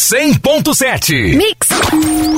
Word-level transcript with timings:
100.7. 0.00 1.36
Mix. 1.36 1.68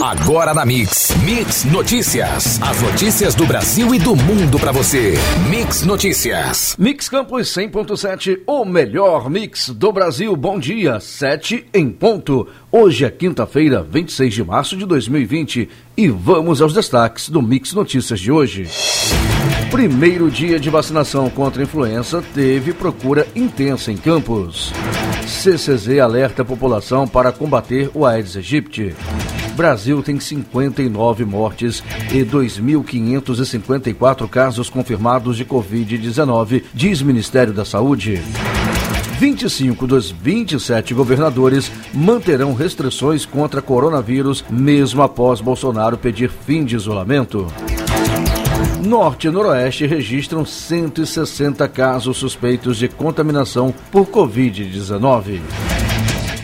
Agora 0.02 0.52
na 0.52 0.66
Mix. 0.66 1.14
Mix 1.24 1.64
Notícias. 1.64 2.60
As 2.60 2.82
notícias 2.82 3.36
do 3.36 3.46
Brasil 3.46 3.94
e 3.94 4.00
do 4.00 4.16
mundo 4.16 4.58
para 4.58 4.72
você. 4.72 5.14
Mix 5.48 5.84
Notícias. 5.84 6.74
Mix 6.76 7.08
Campos 7.08 7.48
100.7, 7.54 8.40
o 8.48 8.64
melhor 8.64 9.30
mix 9.30 9.68
do 9.68 9.92
Brasil. 9.92 10.34
Bom 10.34 10.58
dia, 10.58 10.98
7 10.98 11.66
em 11.72 11.88
ponto. 11.88 12.48
Hoje 12.70 13.04
é 13.04 13.10
quinta-feira, 13.10 13.86
26 13.88 14.34
de 14.34 14.42
março 14.42 14.76
de 14.76 14.84
2020 14.84 15.68
e 15.96 16.08
vamos 16.08 16.60
aos 16.60 16.74
destaques 16.74 17.28
do 17.28 17.40
Mix 17.40 17.72
Notícias 17.74 18.18
de 18.18 18.32
hoje. 18.32 18.68
Primeiro 19.70 20.28
dia 20.32 20.58
de 20.58 20.68
vacinação 20.68 21.30
contra 21.30 21.62
a 21.62 21.64
influenza 21.64 22.24
teve 22.34 22.72
procura 22.72 23.24
intensa 23.36 23.92
em 23.92 23.96
Campos. 23.96 24.72
CCZ 25.26 26.00
alerta 26.00 26.42
a 26.42 26.44
população 26.44 27.06
para 27.06 27.32
combater 27.32 27.90
o 27.94 28.06
Aedes 28.06 28.36
aegypti. 28.36 28.94
Brasil 29.54 30.02
tem 30.02 30.18
59 30.18 31.24
mortes 31.24 31.82
e 32.12 32.24
2.554 32.24 34.28
casos 34.28 34.70
confirmados 34.70 35.36
de 35.36 35.44
Covid-19, 35.44 36.64
diz 36.72 37.02
Ministério 37.02 37.52
da 37.52 37.64
Saúde. 37.64 38.22
25 39.18 39.86
dos 39.86 40.10
27 40.10 40.94
governadores 40.94 41.70
manterão 41.94 42.54
restrições 42.54 43.24
contra 43.24 43.62
coronavírus, 43.62 44.44
mesmo 44.50 45.02
após 45.02 45.40
Bolsonaro 45.40 45.96
pedir 45.96 46.28
fim 46.28 46.64
de 46.64 46.74
isolamento. 46.74 47.46
Norte 48.82 49.28
e 49.28 49.30
Noroeste 49.30 49.86
registram 49.86 50.44
160 50.44 51.68
casos 51.68 52.16
suspeitos 52.16 52.78
de 52.78 52.88
contaminação 52.88 53.72
por 53.92 54.06
Covid-19. 54.06 55.40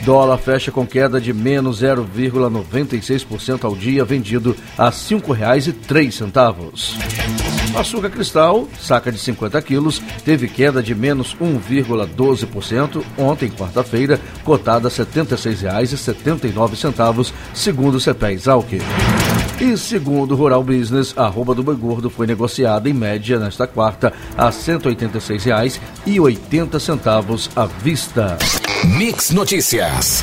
Dólar 0.04 0.38
fecha 0.38 0.70
com 0.70 0.86
queda 0.86 1.20
de 1.20 1.32
menos 1.32 1.82
0,96% 1.82 3.64
ao 3.64 3.74
dia, 3.74 4.04
vendido 4.04 4.54
a 4.78 4.84
R$ 4.86 4.92
5,03. 4.92 7.76
Açúcar 7.76 8.10
cristal, 8.10 8.68
saca 8.80 9.10
de 9.10 9.18
50 9.18 9.60
quilos, 9.60 10.00
teve 10.24 10.46
queda 10.46 10.80
de 10.80 10.94
menos 10.94 11.36
1,12% 11.36 13.02
ontem, 13.18 13.50
quarta-feira, 13.50 14.20
cotada 14.44 14.86
a 14.86 14.90
R$ 14.90 14.96
76,79, 14.96 17.32
segundo 17.52 17.96
o 17.96 18.00
CPE 18.00 18.32
Exalc. 18.32 18.68
E 19.60 19.76
segundo 19.76 20.34
o 20.34 20.36
Rural 20.36 20.62
Business, 20.62 21.12
a 21.16 21.24
arroba 21.24 21.52
do 21.52 21.64
boi 21.64 21.74
gordo 21.74 22.08
foi 22.08 22.28
negociada 22.28 22.88
em 22.88 22.92
média 22.92 23.40
nesta 23.40 23.66
quarta 23.66 24.12
a 24.36 24.44
R$ 24.46 24.52
186,80 24.52 27.50
à 27.56 27.66
vista. 27.66 28.38
Mix 28.96 29.32
Notícias. 29.32 30.22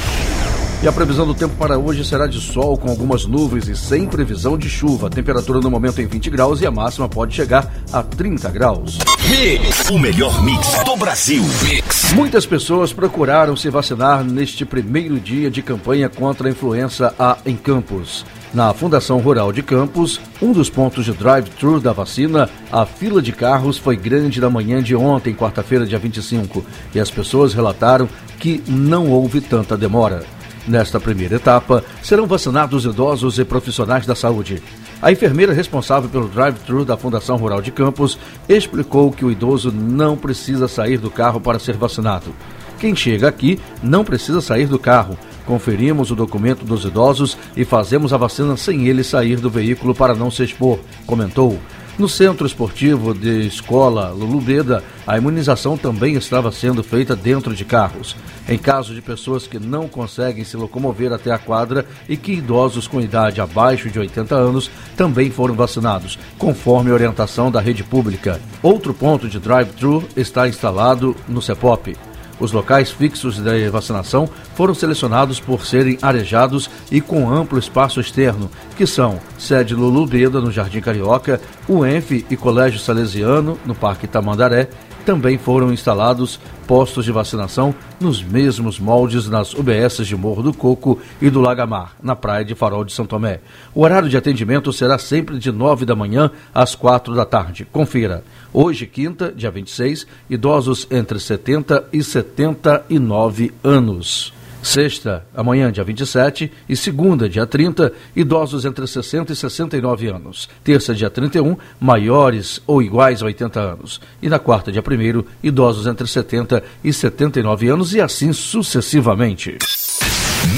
E 0.81 0.87
a 0.87 0.91
previsão 0.91 1.27
do 1.27 1.33
tempo 1.33 1.53
para 1.55 1.77
hoje 1.77 2.05
será 2.05 2.27
de 2.27 2.39
sol 2.39 2.77
com 2.77 2.89
algumas 2.89 3.25
nuvens 3.25 3.67
e 3.67 3.75
sem 3.75 4.07
previsão 4.07 4.57
de 4.57 4.69
chuva. 4.69 5.07
A 5.07 5.09
temperatura 5.09 5.59
no 5.59 5.69
momento 5.69 6.01
em 6.01 6.05
20 6.05 6.29
graus 6.29 6.61
e 6.61 6.65
a 6.65 6.71
máxima 6.71 7.09
pode 7.09 7.35
chegar 7.35 7.69
a 7.91 8.01
30 8.01 8.49
graus. 8.51 8.99
Mix, 9.29 9.89
o 9.89 9.99
melhor 9.99 10.41
mix 10.45 10.81
do 10.85 10.95
Brasil. 10.95 11.43
Mix. 11.63 12.13
Muitas 12.13 12.45
pessoas 12.45 12.93
procuraram 12.93 13.57
se 13.57 13.69
vacinar 13.69 14.23
neste 14.23 14.63
primeiro 14.63 15.19
dia 15.19 15.51
de 15.51 15.61
campanha 15.61 16.07
contra 16.07 16.47
a 16.47 16.51
influenza 16.51 17.13
A 17.19 17.37
em 17.45 17.57
Campos. 17.57 18.23
Na 18.55 18.73
Fundação 18.73 19.19
Rural 19.19 19.51
de 19.51 19.61
Campos, 19.61 20.21
um 20.41 20.53
dos 20.53 20.69
pontos 20.69 21.03
de 21.03 21.11
drive-thru 21.11 21.77
da 21.81 21.91
vacina, 21.91 22.49
a 22.71 22.85
fila 22.85 23.21
de 23.21 23.33
carros 23.33 23.77
foi 23.77 23.97
grande 23.97 24.39
na 24.39 24.49
manhã 24.49 24.81
de 24.81 24.95
ontem, 24.95 25.35
quarta-feira, 25.35 25.85
dia 25.85 25.99
25, 25.99 26.63
e 26.93 26.99
as 27.01 27.11
pessoas 27.11 27.53
relataram 27.53 28.07
que 28.39 28.63
não 28.65 29.09
houve 29.09 29.41
tanta 29.41 29.75
demora. 29.75 30.23
Nesta 30.65 31.01
primeira 31.01 31.35
etapa, 31.35 31.83
serão 32.01 32.25
vacinados 32.25 32.85
idosos 32.85 33.37
e 33.39 33.43
profissionais 33.43 34.05
da 34.05 34.15
saúde. 34.15 34.63
A 35.01 35.11
enfermeira 35.11 35.51
responsável 35.51 36.09
pelo 36.09 36.29
drive-thru 36.29 36.85
da 36.85 36.95
Fundação 36.95 37.35
Rural 37.35 37.61
de 37.61 37.73
Campos 37.73 38.17
explicou 38.47 39.11
que 39.11 39.25
o 39.25 39.31
idoso 39.31 39.69
não 39.69 40.15
precisa 40.15 40.69
sair 40.69 40.97
do 40.97 41.11
carro 41.11 41.41
para 41.41 41.59
ser 41.59 41.75
vacinado. 41.75 42.33
Quem 42.79 42.95
chega 42.95 43.27
aqui 43.27 43.59
não 43.83 44.05
precisa 44.05 44.39
sair 44.39 44.65
do 44.65 44.79
carro. 44.79 45.17
Conferimos 45.45 46.11
o 46.11 46.15
documento 46.15 46.65
dos 46.65 46.85
idosos 46.85 47.37
e 47.55 47.63
fazemos 47.63 48.13
a 48.13 48.17
vacina 48.17 48.57
sem 48.57 48.87
ele 48.87 49.03
sair 49.03 49.37
do 49.37 49.49
veículo 49.49 49.93
para 49.93 50.15
não 50.15 50.31
se 50.31 50.43
expor, 50.43 50.79
comentou. 51.05 51.59
No 51.97 52.09
centro 52.09 52.45
esportivo 52.45 53.13
de 53.13 53.47
escola 53.47 54.09
Lulu 54.09 54.41
Breda, 54.41 54.83
a 55.07 55.17
imunização 55.17 55.77
também 55.77 56.15
estava 56.15 56.51
sendo 56.51 56.83
feita 56.83 57.15
dentro 57.15 57.55
de 57.55 57.63
carros. 57.63 58.17
Em 58.49 58.57
caso 58.57 58.93
de 58.93 59.01
pessoas 59.01 59.47
que 59.47 59.57
não 59.59 59.87
conseguem 59.87 60.43
se 60.43 60.57
locomover 60.57 61.13
até 61.13 61.31
a 61.31 61.37
quadra 61.37 61.85
e 62.09 62.17
que 62.17 62.33
idosos 62.33 62.85
com 62.85 62.99
idade 62.99 63.39
abaixo 63.39 63.89
de 63.89 63.97
80 63.97 64.35
anos 64.35 64.69
também 64.97 65.31
foram 65.31 65.55
vacinados, 65.55 66.19
conforme 66.37 66.91
orientação 66.91 67.49
da 67.49 67.61
rede 67.61 67.83
pública. 67.83 68.41
Outro 68.61 68.93
ponto 68.93 69.29
de 69.29 69.39
drive-thru 69.39 70.03
está 70.17 70.49
instalado 70.49 71.15
no 71.29 71.41
CEPOP. 71.41 71.95
Os 72.39 72.51
locais 72.51 72.91
fixos 72.91 73.37
de 73.37 73.69
vacinação 73.69 74.29
foram 74.55 74.73
selecionados 74.73 75.39
por 75.39 75.65
serem 75.65 75.97
arejados 76.01 76.69
e 76.91 76.99
com 76.99 77.29
amplo 77.29 77.57
espaço 77.57 77.99
externo, 77.99 78.49
que 78.75 78.85
são 78.85 79.19
sede 79.37 79.73
Lulu 79.73 80.05
Beda, 80.05 80.41
no 80.41 80.51
Jardim 80.51 80.81
Carioca, 80.81 81.39
o 81.67 81.85
ENF 81.85 82.25
e 82.29 82.35
Colégio 82.35 82.79
Salesiano, 82.79 83.57
no 83.65 83.73
Parque 83.73 84.07
Tamandaré, 84.07 84.69
também 85.05 85.37
foram 85.37 85.71
instalados 85.71 86.39
postos 86.67 87.05
de 87.05 87.11
vacinação 87.11 87.75
nos 87.99 88.23
mesmos 88.23 88.79
moldes 88.79 89.29
nas 89.29 89.53
UBSs 89.53 90.05
de 90.05 90.15
Morro 90.15 90.41
do 90.41 90.51
Coco 90.51 90.99
e 91.21 91.29
do 91.29 91.39
Lagamar, 91.39 91.95
na 92.01 92.15
praia 92.15 92.43
de 92.43 92.55
Farol 92.55 92.83
de 92.83 92.91
São 92.91 93.05
Tomé. 93.05 93.39
O 93.73 93.81
horário 93.81 94.09
de 94.09 94.17
atendimento 94.17 94.73
será 94.73 94.97
sempre 94.97 95.37
de 95.37 95.51
9 95.51 95.85
da 95.85 95.95
manhã 95.95 96.31
às 96.53 96.73
4 96.73 97.13
da 97.13 97.23
tarde. 97.23 97.67
Confira. 97.71 98.23
Hoje, 98.51 98.87
quinta, 98.87 99.31
dia 99.31 99.51
26, 99.51 100.07
idosos 100.27 100.87
entre 100.89 101.19
70 101.19 101.87
e 101.93 102.03
79 102.03 103.53
anos. 103.63 104.33
Sexta, 104.65 105.23
amanhã, 105.35 105.71
dia 105.71 105.83
27, 105.83 106.51
e 106.67 106.75
segunda, 106.75 107.29
dia 107.29 107.45
30, 107.45 107.93
idosos 108.15 108.65
entre 108.65 108.87
60 108.87 109.31
e 109.31 109.35
69 109.35 110.07
anos. 110.07 110.49
Terça, 110.63 110.91
dia 110.91 111.07
31, 111.07 111.55
maiores 111.79 112.59
ou 112.65 112.81
iguais 112.81 113.21
a 113.21 113.27
80 113.27 113.59
anos. 113.59 114.01
E 114.23 114.27
na 114.27 114.39
quarta, 114.39 114.71
dia 114.71 114.81
1, 114.81 115.23
idosos 115.43 115.85
entre 115.85 116.07
70 116.07 116.63
e 116.83 116.91
79 116.91 117.67
anos 117.69 117.93
e 117.93 118.01
assim 118.01 118.33
sucessivamente. 118.33 119.55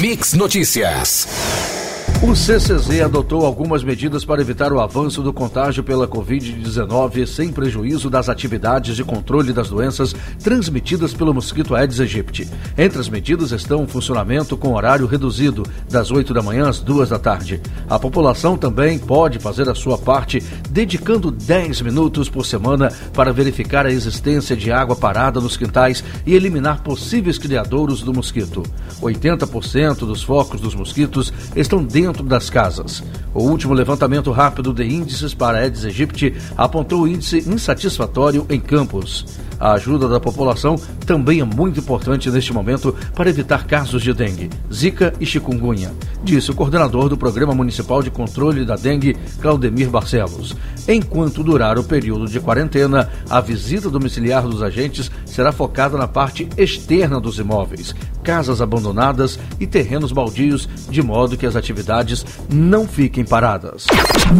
Mix 0.00 0.32
Notícias. 0.32 1.77
O 2.20 2.34
CCZ 2.34 3.00
adotou 3.04 3.46
algumas 3.46 3.84
medidas 3.84 4.24
para 4.24 4.40
evitar 4.40 4.72
o 4.72 4.80
avanço 4.80 5.22
do 5.22 5.32
contágio 5.32 5.84
pela 5.84 6.08
Covid-19 6.08 7.24
sem 7.24 7.52
prejuízo 7.52 8.10
das 8.10 8.28
atividades 8.28 8.96
de 8.96 9.04
controle 9.04 9.52
das 9.52 9.68
doenças 9.68 10.16
transmitidas 10.42 11.14
pelo 11.14 11.32
mosquito 11.32 11.76
Aedes 11.76 12.00
aegypti. 12.00 12.48
Entre 12.76 12.98
as 12.98 13.08
medidas 13.08 13.52
estão 13.52 13.84
o 13.84 13.86
funcionamento 13.86 14.56
com 14.56 14.74
horário 14.74 15.06
reduzido, 15.06 15.62
das 15.88 16.10
8 16.10 16.34
da 16.34 16.42
manhã 16.42 16.68
às 16.68 16.80
2 16.80 17.08
da 17.08 17.20
tarde. 17.20 17.62
A 17.88 18.00
população 18.00 18.58
também 18.58 18.98
pode 18.98 19.38
fazer 19.38 19.68
a 19.68 19.74
sua 19.74 19.96
parte, 19.96 20.42
dedicando 20.70 21.30
10 21.30 21.82
minutos 21.82 22.28
por 22.28 22.44
semana 22.44 22.92
para 23.14 23.32
verificar 23.32 23.86
a 23.86 23.92
existência 23.92 24.56
de 24.56 24.72
água 24.72 24.96
parada 24.96 25.40
nos 25.40 25.56
quintais 25.56 26.02
e 26.26 26.34
eliminar 26.34 26.82
possíveis 26.82 27.38
criadouros 27.38 28.02
do 28.02 28.12
mosquito. 28.12 28.64
80% 29.00 29.98
dos 29.98 30.24
focos 30.24 30.60
dos 30.60 30.74
mosquitos 30.74 31.32
estão 31.54 31.84
dentro 31.84 32.07
dentro 32.08 32.24
das 32.24 32.48
casas. 32.48 33.02
O 33.34 33.42
último 33.42 33.74
levantamento 33.74 34.32
rápido 34.32 34.72
de 34.72 34.84
índices 34.84 35.34
para 35.34 35.58
Aedes 35.58 35.84
aegypti 35.84 36.34
apontou 36.56 37.06
índice 37.06 37.38
insatisfatório 37.46 38.46
em 38.48 38.58
Campos. 38.58 39.26
A 39.58 39.72
ajuda 39.72 40.08
da 40.08 40.20
população 40.20 40.76
também 41.04 41.40
é 41.40 41.44
muito 41.44 41.80
importante 41.80 42.30
neste 42.30 42.52
momento 42.52 42.94
para 43.14 43.28
evitar 43.28 43.66
casos 43.66 44.02
de 44.02 44.12
dengue, 44.12 44.50
zika 44.72 45.12
e 45.20 45.26
chikungunya, 45.26 45.92
disse 46.22 46.50
o 46.50 46.54
coordenador 46.54 47.08
do 47.08 47.16
Programa 47.16 47.54
Municipal 47.54 48.02
de 48.02 48.10
Controle 48.10 48.64
da 48.64 48.76
Dengue, 48.76 49.16
Claudemir 49.40 49.90
Barcelos. 49.90 50.56
Enquanto 50.86 51.42
durar 51.42 51.78
o 51.78 51.84
período 51.84 52.26
de 52.26 52.40
quarentena, 52.40 53.10
a 53.28 53.40
visita 53.40 53.90
domiciliar 53.90 54.42
dos 54.42 54.62
agentes 54.62 55.10
será 55.24 55.52
focada 55.52 55.98
na 55.98 56.06
parte 56.06 56.48
externa 56.56 57.20
dos 57.20 57.38
imóveis, 57.38 57.94
casas 58.22 58.60
abandonadas 58.60 59.38
e 59.58 59.66
terrenos 59.66 60.12
baldios, 60.12 60.68
de 60.88 61.02
modo 61.02 61.36
que 61.36 61.46
as 61.46 61.56
atividades 61.56 62.24
não 62.52 62.86
fiquem 62.86 63.24
paradas. 63.24 63.86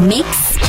Mix 0.06 0.67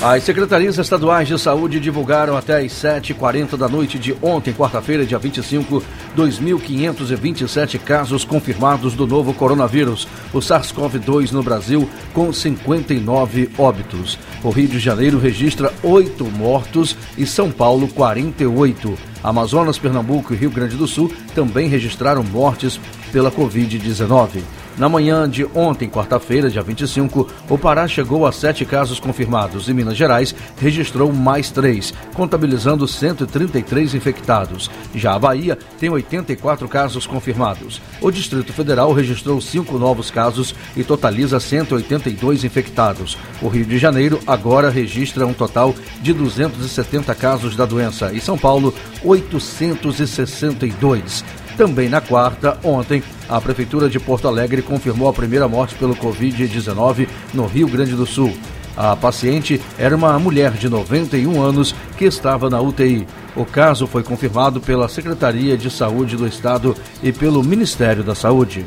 As 0.00 0.22
secretarias 0.22 0.78
estaduais 0.78 1.28
de 1.28 1.38
saúde 1.38 1.80
divulgaram 1.80 2.36
até 2.36 2.58
às 2.58 2.72
7h40 2.72 3.56
da 3.56 3.68
noite 3.68 3.98
de 3.98 4.16
ontem, 4.22 4.54
quarta-feira, 4.54 5.04
dia 5.04 5.18
25, 5.18 5.82
2.527 6.16 7.78
casos 7.78 8.24
confirmados 8.24 8.94
do 8.94 9.06
novo 9.06 9.34
coronavírus, 9.34 10.06
o 10.32 10.38
SARS-CoV-2 10.38 11.32
no 11.32 11.42
Brasil, 11.42 11.88
com 12.14 12.32
59 12.32 13.50
óbitos. 13.58 14.18
O 14.42 14.50
Rio 14.50 14.68
de 14.68 14.78
Janeiro 14.78 15.18
registra 15.18 15.72
8 15.82 16.24
mortos 16.24 16.96
e 17.16 17.26
São 17.26 17.50
Paulo 17.50 17.88
48. 17.88 18.96
Amazonas, 19.22 19.78
Pernambuco 19.78 20.32
e 20.32 20.36
Rio 20.36 20.50
Grande 20.50 20.76
do 20.76 20.86
Sul 20.86 21.12
também 21.34 21.68
registraram 21.68 22.22
mortes 22.22 22.80
pela 23.12 23.30
Covid-19. 23.30 24.42
Na 24.78 24.88
manhã 24.88 25.28
de 25.28 25.44
ontem, 25.56 25.90
quarta-feira, 25.90 26.48
dia 26.48 26.62
25, 26.62 27.26
o 27.50 27.58
Pará 27.58 27.88
chegou 27.88 28.24
a 28.24 28.30
sete 28.30 28.64
casos 28.64 29.00
confirmados 29.00 29.68
e 29.68 29.74
Minas 29.74 29.96
Gerais 29.96 30.32
registrou 30.60 31.12
mais 31.12 31.50
três, 31.50 31.92
contabilizando 32.14 32.86
133 32.86 33.94
infectados. 33.94 34.70
Já 34.94 35.14
a 35.14 35.18
Bahia 35.18 35.58
tem 35.80 35.90
84 35.90 36.68
casos 36.68 37.08
confirmados. 37.08 37.82
O 38.00 38.12
Distrito 38.12 38.52
Federal 38.52 38.92
registrou 38.92 39.40
cinco 39.40 39.78
novos 39.78 40.12
casos 40.12 40.54
e 40.76 40.84
totaliza 40.84 41.40
182 41.40 42.44
infectados. 42.44 43.18
O 43.42 43.48
Rio 43.48 43.64
de 43.64 43.78
Janeiro 43.78 44.20
agora 44.28 44.70
registra 44.70 45.26
um 45.26 45.34
total 45.34 45.74
de 46.00 46.12
270 46.12 47.12
casos 47.16 47.56
da 47.56 47.66
doença 47.66 48.12
e 48.12 48.20
São 48.20 48.38
Paulo, 48.38 48.72
862. 49.08 51.24
Também 51.56 51.88
na 51.88 52.00
quarta, 52.00 52.56
ontem, 52.62 53.02
a 53.28 53.40
Prefeitura 53.40 53.88
de 53.88 53.98
Porto 53.98 54.28
Alegre 54.28 54.62
confirmou 54.62 55.08
a 55.08 55.12
primeira 55.12 55.48
morte 55.48 55.74
pelo 55.74 55.96
Covid-19 55.96 57.08
no 57.34 57.46
Rio 57.46 57.66
Grande 57.68 57.96
do 57.96 58.06
Sul. 58.06 58.32
A 58.76 58.94
paciente 58.94 59.60
era 59.76 59.96
uma 59.96 60.16
mulher 60.20 60.52
de 60.52 60.68
91 60.68 61.42
anos 61.42 61.74
que 61.96 62.04
estava 62.04 62.48
na 62.48 62.60
UTI. 62.60 63.08
O 63.34 63.44
caso 63.44 63.88
foi 63.88 64.04
confirmado 64.04 64.60
pela 64.60 64.88
Secretaria 64.88 65.58
de 65.58 65.68
Saúde 65.68 66.16
do 66.16 66.28
Estado 66.28 66.76
e 67.02 67.10
pelo 67.10 67.42
Ministério 67.42 68.04
da 68.04 68.14
Saúde. 68.14 68.64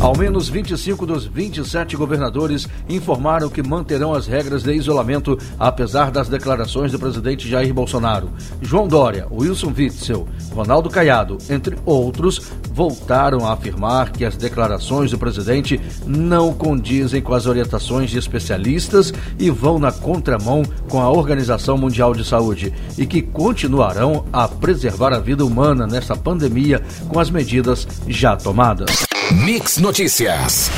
Ao 0.00 0.16
menos 0.16 0.48
25 0.48 1.04
dos 1.04 1.26
27 1.26 1.94
governadores 1.94 2.66
informaram 2.88 3.50
que 3.50 3.62
manterão 3.62 4.14
as 4.14 4.26
regras 4.26 4.62
de 4.62 4.72
isolamento, 4.72 5.36
apesar 5.58 6.10
das 6.10 6.26
declarações 6.26 6.90
do 6.90 6.98
presidente 6.98 7.46
Jair 7.46 7.74
Bolsonaro. 7.74 8.30
João 8.62 8.88
Dória, 8.88 9.26
Wilson 9.30 9.74
Witzel, 9.76 10.26
Ronaldo 10.54 10.88
Caiado, 10.88 11.36
entre 11.50 11.76
outros, 11.84 12.50
voltaram 12.72 13.46
a 13.46 13.52
afirmar 13.52 14.10
que 14.10 14.24
as 14.24 14.38
declarações 14.38 15.10
do 15.10 15.18
presidente 15.18 15.78
não 16.06 16.54
condizem 16.54 17.20
com 17.20 17.34
as 17.34 17.44
orientações 17.44 18.08
de 18.08 18.18
especialistas 18.18 19.12
e 19.38 19.50
vão 19.50 19.78
na 19.78 19.92
contramão 19.92 20.62
com 20.88 20.98
a 21.02 21.10
Organização 21.10 21.76
Mundial 21.76 22.14
de 22.14 22.24
Saúde 22.24 22.72
e 22.96 23.04
que 23.04 23.20
continuarão 23.20 24.24
a 24.32 24.48
preservar 24.48 25.12
a 25.12 25.20
vida 25.20 25.44
humana 25.44 25.86
nesta 25.86 26.16
pandemia 26.16 26.80
com 27.06 27.20
as 27.20 27.28
medidas 27.28 27.86
já 28.08 28.34
tomadas. 28.34 29.09
Mix 29.32 29.78
Notícias. 29.78 30.70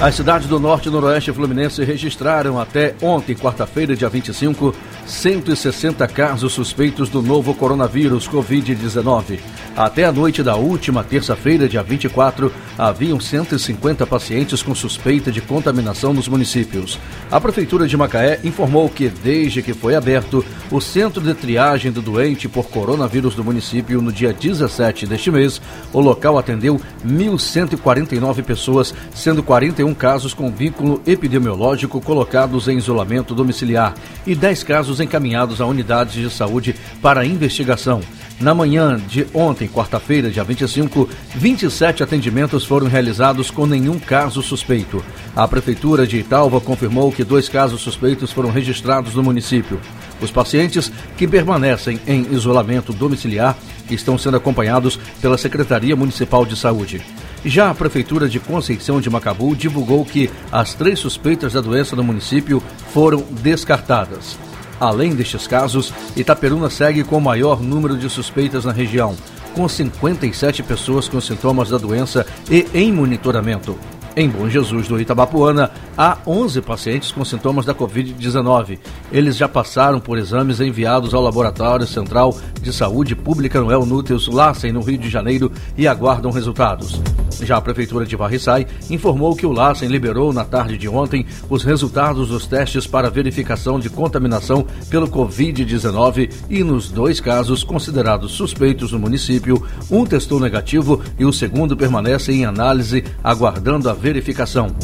As 0.00 0.16
cidades 0.16 0.48
do 0.48 0.58
norte 0.58 0.88
e 0.88 0.90
noroeste 0.90 1.32
fluminense 1.32 1.84
registraram 1.84 2.58
até 2.58 2.94
ontem, 3.00 3.36
quarta-feira, 3.36 3.94
dia 3.94 4.08
25, 4.08 4.74
160 5.06 6.06
casos 6.08 6.52
suspeitos 6.52 7.08
do 7.08 7.20
novo 7.22 7.54
coronavírus 7.54 8.28
Covid-19. 8.28 9.38
Até 9.76 10.04
a 10.04 10.12
noite 10.12 10.42
da 10.42 10.54
última 10.56 11.02
terça-feira, 11.02 11.68
dia 11.68 11.82
24, 11.82 12.52
haviam 12.76 13.18
150 13.18 14.06
pacientes 14.06 14.62
com 14.62 14.74
suspeita 14.74 15.32
de 15.32 15.40
contaminação 15.40 16.12
nos 16.12 16.28
municípios. 16.28 16.98
A 17.30 17.40
Prefeitura 17.40 17.86
de 17.86 17.96
Macaé 17.96 18.38
informou 18.44 18.88
que, 18.88 19.08
desde 19.08 19.62
que 19.62 19.72
foi 19.72 19.94
aberto 19.94 20.44
o 20.70 20.80
centro 20.80 21.22
de 21.22 21.32
triagem 21.32 21.90
do 21.90 22.02
doente 22.02 22.48
por 22.48 22.68
coronavírus 22.68 23.34
do 23.34 23.42
município 23.42 24.02
no 24.02 24.12
dia 24.12 24.32
17 24.32 25.06
deste 25.06 25.30
mês, 25.30 25.60
o 25.92 26.00
local 26.00 26.38
atendeu 26.38 26.80
1.149 27.06 28.42
pessoas, 28.42 28.94
sendo 29.14 29.42
41 29.42 29.94
casos 29.94 30.34
com 30.34 30.50
vínculo 30.50 31.00
epidemiológico 31.06 32.00
colocados 32.00 32.68
em 32.68 32.76
isolamento 32.76 33.34
domiciliar 33.34 33.94
e 34.26 34.34
10 34.34 34.62
casos 34.64 34.91
encaminhados 35.00 35.60
a 35.60 35.66
unidades 35.66 36.14
de 36.14 36.30
saúde 36.30 36.74
para 37.00 37.24
investigação. 37.24 38.00
Na 38.40 38.54
manhã 38.54 39.00
de 39.08 39.26
ontem, 39.32 39.68
quarta-feira, 39.68 40.30
dia 40.30 40.42
25, 40.42 41.08
27 41.36 42.02
atendimentos 42.02 42.64
foram 42.64 42.88
realizados 42.88 43.50
com 43.50 43.66
nenhum 43.66 44.00
caso 44.00 44.42
suspeito. 44.42 45.04
A 45.36 45.46
Prefeitura 45.46 46.06
de 46.06 46.18
Italva 46.18 46.60
confirmou 46.60 47.12
que 47.12 47.22
dois 47.22 47.48
casos 47.48 47.80
suspeitos 47.80 48.32
foram 48.32 48.50
registrados 48.50 49.14
no 49.14 49.22
município. 49.22 49.80
Os 50.20 50.30
pacientes 50.30 50.90
que 51.16 51.28
permanecem 51.28 52.00
em 52.06 52.26
isolamento 52.32 52.92
domiciliar 52.92 53.56
estão 53.90 54.18
sendo 54.18 54.36
acompanhados 54.36 54.98
pela 55.20 55.38
Secretaria 55.38 55.94
Municipal 55.94 56.44
de 56.44 56.56
Saúde. 56.56 57.00
Já 57.44 57.70
a 57.70 57.74
Prefeitura 57.74 58.28
de 58.28 58.38
Conceição 58.38 59.00
de 59.00 59.10
Macabu 59.10 59.54
divulgou 59.56 60.04
que 60.04 60.30
as 60.50 60.74
três 60.74 60.98
suspeitas 60.98 61.52
da 61.52 61.60
doença 61.60 61.96
no 61.96 62.04
município 62.04 62.62
foram 62.92 63.24
descartadas. 63.42 64.36
Além 64.82 65.14
destes 65.14 65.46
casos, 65.46 65.94
Itaperuna 66.16 66.68
segue 66.68 67.04
com 67.04 67.16
o 67.16 67.20
maior 67.20 67.62
número 67.62 67.96
de 67.96 68.10
suspeitas 68.10 68.64
na 68.64 68.72
região, 68.72 69.14
com 69.54 69.68
57 69.68 70.60
pessoas 70.64 71.08
com 71.08 71.20
sintomas 71.20 71.68
da 71.68 71.78
doença 71.78 72.26
e 72.50 72.66
em 72.74 72.92
monitoramento. 72.92 73.78
Em 74.16 74.28
Bom 74.28 74.48
Jesus 74.48 74.88
do 74.88 75.00
Itabapuana, 75.00 75.70
há 75.96 76.18
11 76.26 76.60
pacientes 76.62 77.12
com 77.12 77.24
sintomas 77.24 77.64
da 77.64 77.72
Covid-19. 77.72 78.80
Eles 79.12 79.36
já 79.36 79.48
passaram 79.48 80.00
por 80.00 80.18
exames 80.18 80.60
enviados 80.60 81.14
ao 81.14 81.22
Laboratório 81.22 81.86
Central 81.86 82.36
de 82.60 82.72
Saúde 82.72 83.14
Pública 83.14 83.60
Noel 83.60 83.86
Núteus 83.86 84.26
Lassen, 84.26 84.72
no 84.72 84.80
Rio 84.80 84.98
de 84.98 85.08
Janeiro, 85.08 85.52
e 85.78 85.86
aguardam 85.86 86.32
resultados. 86.32 87.00
Já 87.42 87.56
a 87.56 87.60
Prefeitura 87.60 88.06
de 88.06 88.16
Varriçai 88.16 88.66
informou 88.88 89.34
que 89.34 89.44
o 89.44 89.52
Lassen 89.52 89.88
liberou 89.88 90.32
na 90.32 90.44
tarde 90.44 90.78
de 90.78 90.88
ontem 90.88 91.26
os 91.50 91.64
resultados 91.64 92.28
dos 92.28 92.46
testes 92.46 92.86
para 92.86 93.10
verificação 93.10 93.80
de 93.80 93.90
contaminação 93.90 94.66
pelo 94.88 95.08
Covid-19 95.08 96.32
e, 96.48 96.62
nos 96.62 96.88
dois 96.88 97.20
casos 97.20 97.64
considerados 97.64 98.32
suspeitos 98.32 98.92
no 98.92 98.98
município, 98.98 99.62
um 99.90 100.04
testou 100.04 100.38
negativo 100.38 101.02
e 101.18 101.24
o 101.24 101.32
segundo 101.32 101.76
permanece 101.76 102.32
em 102.32 102.44
análise, 102.44 103.04
aguardando 103.22 103.90
a 103.90 103.92
verificação. 103.92 104.74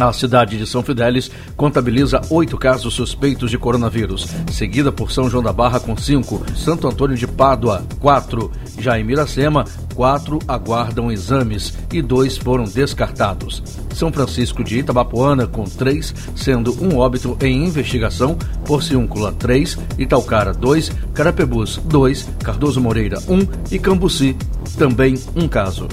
A 0.00 0.12
cidade 0.12 0.58
de 0.58 0.66
São 0.66 0.82
Fidélis 0.82 1.30
contabiliza 1.56 2.20
oito 2.30 2.56
casos 2.58 2.94
suspeitos 2.94 3.50
de 3.50 3.58
coronavírus, 3.58 4.26
seguida 4.50 4.90
por 4.90 5.12
São 5.12 5.28
João 5.30 5.42
da 5.42 5.52
Barra 5.52 5.78
com 5.78 5.96
cinco, 5.96 6.44
Santo 6.56 6.88
Antônio 6.88 7.16
de 7.16 7.26
Pádua, 7.26 7.84
quatro, 8.00 8.50
já 8.78 8.98
em 8.98 9.04
Miracema, 9.04 9.64
quatro 9.94 10.38
aguardam 10.46 11.10
exames 11.10 11.74
e 11.92 12.02
dois 12.02 12.36
foram 12.36 12.64
descartados. 12.64 13.62
São 13.94 14.12
Francisco 14.12 14.64
de 14.64 14.80
Itabapoana 14.80 15.46
com 15.46 15.64
três, 15.64 16.14
sendo 16.34 16.76
um 16.82 16.98
óbito 16.98 17.36
em 17.40 17.64
investigação, 17.64 18.36
Porciúncula 18.66 19.32
três, 19.32 19.78
Itaucara 19.98 20.52
dois, 20.52 20.90
Carapebus 21.14 21.80
dois, 21.84 22.28
Cardoso 22.42 22.80
Moreira 22.80 23.18
um 23.28 23.46
e 23.70 23.78
Cambuci 23.78 24.36
também 24.72 25.14
um 25.36 25.46
caso. 25.46 25.88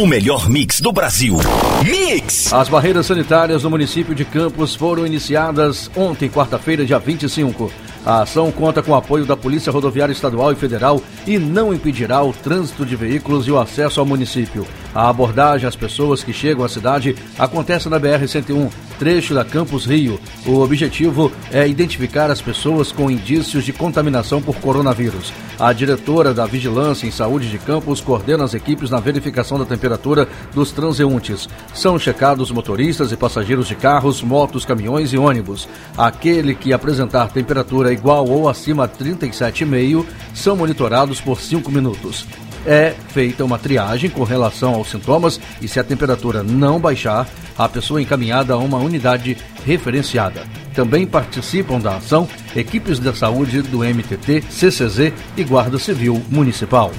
O 0.00 0.06
melhor 0.06 0.48
mix 0.48 0.80
do 0.80 0.92
Brasil. 0.92 1.36
Mix! 1.84 2.52
As 2.52 2.68
barreiras 2.68 3.06
sanitárias 3.06 3.62
no 3.62 3.70
município 3.70 4.14
de 4.14 4.24
Campos 4.24 4.74
foram 4.74 5.06
iniciadas 5.06 5.90
ontem, 5.96 6.28
quarta-feira, 6.28 6.84
dia 6.84 6.98
25. 6.98 7.70
A 8.04 8.22
ação 8.22 8.52
conta 8.52 8.82
com 8.82 8.92
o 8.92 8.94
apoio 8.94 9.24
da 9.24 9.36
Polícia 9.36 9.72
Rodoviária 9.72 10.12
Estadual 10.12 10.52
e 10.52 10.56
Federal 10.56 11.02
e 11.26 11.38
não 11.38 11.74
impedirá 11.74 12.22
o 12.22 12.32
trânsito 12.32 12.86
de 12.86 12.94
veículos 12.94 13.46
e 13.48 13.50
o 13.50 13.58
acesso 13.58 13.98
ao 13.98 14.06
município. 14.06 14.66
A 14.96 15.10
abordagem 15.10 15.68
às 15.68 15.76
pessoas 15.76 16.24
que 16.24 16.32
chegam 16.32 16.64
à 16.64 16.70
cidade 16.70 17.14
acontece 17.38 17.86
na 17.86 18.00
BR-101, 18.00 18.70
trecho 18.98 19.34
da 19.34 19.44
Campus 19.44 19.84
Rio. 19.84 20.18
O 20.46 20.60
objetivo 20.60 21.30
é 21.52 21.68
identificar 21.68 22.30
as 22.30 22.40
pessoas 22.40 22.90
com 22.90 23.10
indícios 23.10 23.62
de 23.62 23.74
contaminação 23.74 24.40
por 24.40 24.56
coronavírus. 24.56 25.34
A 25.60 25.70
diretora 25.74 26.32
da 26.32 26.46
Vigilância 26.46 27.06
em 27.06 27.10
Saúde 27.10 27.50
de 27.50 27.58
Campos 27.58 28.00
coordena 28.00 28.44
as 28.44 28.54
equipes 28.54 28.88
na 28.88 28.98
verificação 28.98 29.58
da 29.58 29.66
temperatura 29.66 30.26
dos 30.54 30.72
transeuntes. 30.72 31.46
São 31.74 31.98
checados 31.98 32.50
motoristas 32.50 33.12
e 33.12 33.18
passageiros 33.18 33.68
de 33.68 33.74
carros, 33.74 34.22
motos, 34.22 34.64
caminhões 34.64 35.12
e 35.12 35.18
ônibus. 35.18 35.68
Aquele 35.94 36.54
que 36.54 36.72
apresentar 36.72 37.28
temperatura 37.28 37.92
igual 37.92 38.26
ou 38.26 38.48
acima 38.48 38.88
de 38.88 38.94
37,5 39.04 40.06
são 40.32 40.56
monitorados 40.56 41.20
por 41.20 41.38
5 41.38 41.70
minutos 41.70 42.24
é 42.66 42.94
feita 43.08 43.44
uma 43.44 43.58
triagem 43.58 44.10
com 44.10 44.24
relação 44.24 44.74
aos 44.74 44.90
sintomas 44.90 45.40
e 45.62 45.68
se 45.68 45.78
a 45.78 45.84
temperatura 45.84 46.42
não 46.42 46.80
baixar, 46.80 47.26
a 47.56 47.68
pessoa 47.68 48.00
é 48.00 48.02
encaminhada 48.02 48.54
a 48.54 48.58
uma 48.58 48.78
unidade 48.78 49.36
referenciada. 49.64 50.42
Também 50.74 51.06
participam 51.06 51.78
da 51.78 51.96
ação 51.96 52.28
equipes 52.54 52.98
da 52.98 53.14
saúde 53.14 53.62
do 53.62 53.78
MTT, 53.78 54.42
CCZ 54.50 55.12
e 55.36 55.44
Guarda 55.44 55.78
Civil 55.78 56.22
Municipal. 56.28 56.92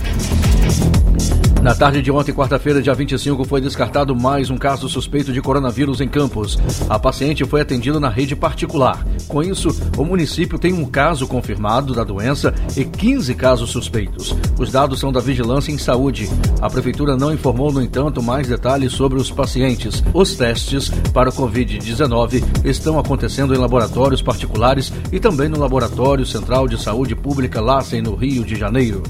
Na 1.67 1.75
tarde 1.75 2.01
de 2.01 2.09
ontem, 2.09 2.31
quarta-feira, 2.31 2.81
dia 2.81 2.93
25, 2.93 3.43
foi 3.43 3.59
descartado 3.59 4.15
mais 4.15 4.50
um 4.50 4.55
caso 4.55 4.88
suspeito 4.88 5.33
de 5.33 5.41
coronavírus 5.41 6.00
em 6.00 6.07
Campos. 6.07 6.57
A 6.88 6.97
paciente 6.97 7.43
foi 7.43 7.59
atendida 7.59 8.00
na 8.00 8.07
rede 8.07 8.38
particular. 8.38 9.05
Com 9.27 9.43
isso, 9.43 9.75
o 9.97 10.05
município 10.05 10.57
tem 10.57 10.71
um 10.71 10.86
caso 10.86 11.27
confirmado 11.27 11.93
da 11.93 12.05
doença 12.05 12.55
e 12.77 12.86
15 12.86 13.36
casos 13.36 13.69
suspeitos. 13.69 14.33
Os 14.57 14.71
dados 14.71 15.01
são 15.01 15.12
da 15.12 15.19
Vigilância 15.19 15.69
em 15.69 15.77
Saúde. 15.77 16.29
A 16.62 16.69
prefeitura 16.69 17.17
não 17.17 17.33
informou, 17.33 17.69
no 17.69 17.81
entanto, 17.81 18.24
mais 18.24 18.47
detalhes 18.47 18.93
sobre 18.93 19.19
os 19.19 19.29
pacientes. 19.29 20.01
Os 20.13 20.38
testes 20.38 20.88
para 21.13 21.31
o 21.31 21.33
Covid-19 21.33 22.63
estão 22.63 22.97
acontecendo 22.97 23.53
em 23.53 23.57
laboratórios 23.57 24.21
particulares 24.21 24.93
e 25.12 25.19
também 25.19 25.50
no 25.50 25.59
Laboratório 25.59 26.25
Central 26.25 26.65
de 26.65 26.81
Saúde 26.81 27.13
Pública 27.13 27.59
Lassen, 27.59 28.01
no 28.03 28.15
Rio 28.15 28.45
de 28.45 28.55
Janeiro. 28.55 29.03